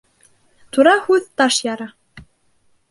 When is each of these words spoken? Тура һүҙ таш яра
Тура 0.75 0.95
һүҙ 1.09 1.29
таш 1.43 1.61
яра 1.69 1.91